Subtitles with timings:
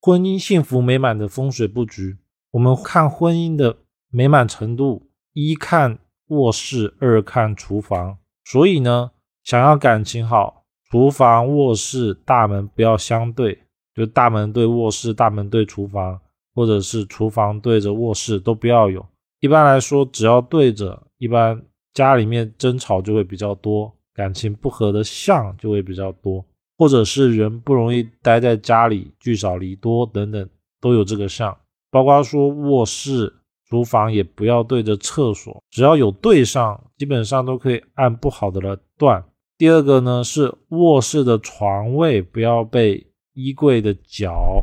[0.00, 2.18] 婚姻幸福美满的风水布局，
[2.52, 3.78] 我们看婚姻的
[4.10, 8.16] 美满程度，一看卧室，二看厨房。
[8.44, 9.10] 所以呢，
[9.42, 16.20] 想要感情好，厨房、卧室大门不要相对，就大门对卧室，大门对厨房，
[16.54, 19.04] 或者是厨房对着卧室都不要有。
[19.40, 21.60] 一般来说，只要对着，一般
[21.92, 26.44] 家里面争吵就会比较多，感情不和的相就会比较多。
[26.78, 30.48] 或者是人不容易待在家里，聚少离多等等，
[30.80, 31.54] 都有这个相。
[31.90, 33.34] 包括说卧室、
[33.68, 39.24] 厨房也不要对着厕所，只要有对上，基本上都可以按不好的来断。
[39.56, 43.04] 第二个呢是卧室的床位不要被
[43.34, 44.62] 衣柜的角、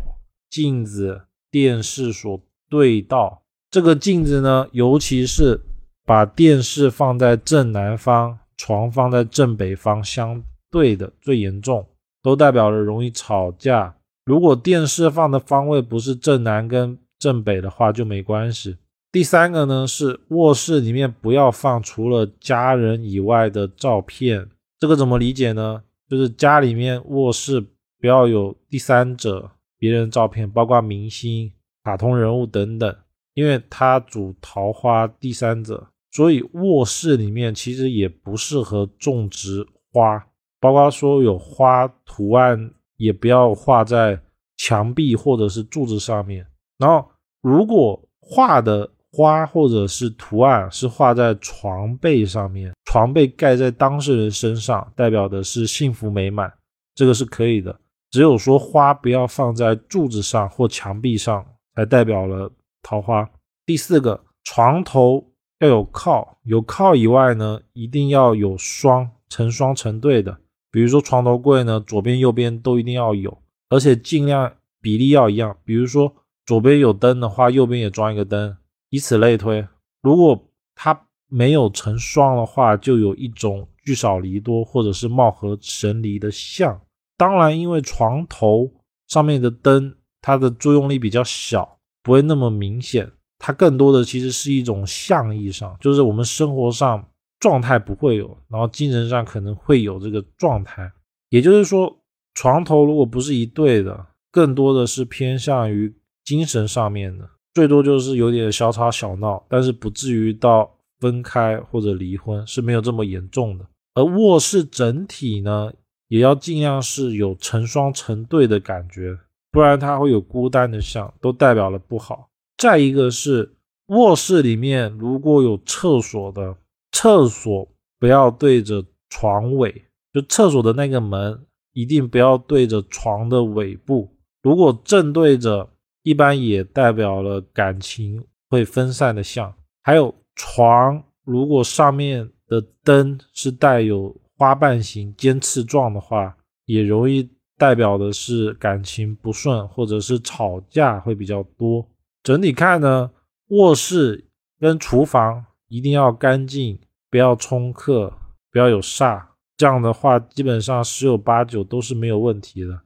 [0.50, 3.44] 镜子、电视所对到。
[3.70, 5.60] 这个镜子呢，尤其是
[6.06, 10.42] 把电视放在正南方，床放在正北方相
[10.72, 11.86] 对的最严重。
[12.26, 13.96] 都代表了容易吵架。
[14.26, 18.78] 如果电视放的方位不是正南跟正北的话，就没关系。
[19.12, 24.50] 第三个呢是卧室里面不要放除了家人以外的照片。
[24.80, 25.84] 这个怎么理解呢？
[26.10, 27.62] 就是家里面卧室
[28.00, 31.52] 不要有第三者、别人照片，包括明星、
[31.84, 32.96] 卡通人物等等，
[33.36, 40.26] 因为它主桃花第三者，所以卧室里面其实也不适合种植花。
[40.60, 44.20] 包括说有花图案，也不要画在
[44.58, 46.46] 墙壁或者是柱子上面。
[46.78, 47.10] 然后，
[47.42, 56.52] 如果画的花或者是图案是画在床背上面，床被盖在当事人身上，代表的是幸福美满，
[56.96, 57.80] 这个是可以的。
[58.12, 63.30] 只有说花不要放在柱子上或墙壁上，才代表了桃花。
[63.66, 65.26] 第四个，床头
[65.60, 70.38] 要有靠，有靠以外呢，一定要有双成双成对的。
[70.76, 73.38] 比如说床头柜呢，左边右边都一定要有，
[73.70, 75.56] 而且尽量比例要一样。
[75.64, 76.14] 比如说
[76.46, 78.58] 左边有灯的话，右边也装一个灯，
[78.90, 79.66] 以此类推。
[80.02, 86.82] 如果它没有成双的话，就有一种聚少离多或者是貌合神离的象。
[87.16, 88.70] 当然，因为床头
[89.08, 93.10] 上面的灯，它的作用力比较小，不会那么明显。
[93.40, 97.08] 它更多的其实是一种象意上，就是我们生活上。
[97.46, 100.92] 状态不会有，然后精神上可能会有这个状态，
[101.30, 101.96] 也就是说，
[102.34, 113.68] 床头如果不是一对的，更多的是偏向于精神上面的，最多就是有点小吵小闹，但是不至于到分开或者离婚是没有这么严重的。
[113.94, 115.72] 而卧室整体呢，
[116.08, 119.16] 也要尽量是有成双成对的感觉，
[119.52, 122.28] 不然它会有孤单的相，都代表了不好。
[122.58, 123.54] 再一个是
[123.90, 126.56] 卧室里面如果有厕所的。
[126.96, 127.68] 厕所
[128.00, 129.84] 不要对着床尾，
[130.14, 134.16] 就厕所的那个门一定不要对着床的尾部。
[134.42, 135.70] 如果正对着，
[136.04, 139.54] 一般也代表了感情会分散的象。
[139.84, 151.86] 还有床，如果上面的灯是带有花瓣形尖刺状的话，也容易代表的是感情不顺，或者是吵架会比较多。
[152.24, 153.12] 整体看呢，
[153.50, 156.80] 卧室跟厨房一定要干净。
[157.16, 158.12] 不要冲克，
[158.52, 162.82] 不要有煞，这样的话基本上十有八九都是没有问题的。